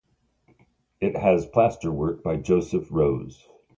It 0.99 1.15
has 1.15 1.45
plasterwork 1.45 2.23
by 2.23 2.37
Joseph 2.37 2.87
Rose. 2.91 3.47